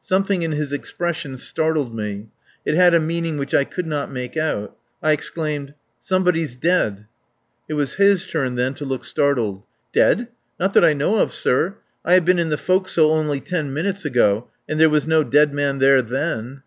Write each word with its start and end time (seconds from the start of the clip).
Something 0.00 0.44
in 0.44 0.52
his 0.52 0.72
expression 0.72 1.36
startled 1.36 1.92
me. 1.92 2.28
It 2.64 2.76
had 2.76 2.94
a 2.94 3.00
meaning 3.00 3.36
which 3.36 3.52
I 3.52 3.64
could 3.64 3.84
not 3.84 4.12
make 4.12 4.36
out. 4.36 4.76
I 5.02 5.10
exclaimed: 5.10 5.74
"Somebody's 5.98 6.54
dead." 6.54 7.06
It 7.68 7.74
was 7.74 7.94
his 7.94 8.24
turn 8.24 8.54
then 8.54 8.74
to 8.74 8.84
look 8.84 9.02
startled. 9.04 9.64
"Dead? 9.92 10.28
Not 10.60 10.72
that 10.74 10.84
I 10.84 10.92
know 10.92 11.16
of, 11.16 11.32
sir. 11.32 11.78
I 12.04 12.12
have 12.12 12.24
been 12.24 12.38
in 12.38 12.50
the 12.50 12.56
forecastle 12.58 13.10
only 13.10 13.40
ten 13.40 13.74
minutes 13.74 14.04
ago 14.04 14.46
and 14.68 14.78
there 14.78 14.88
was 14.88 15.04
no 15.04 15.24
dead 15.24 15.52
man 15.52 15.80
there 15.80 16.00
then." 16.00 16.62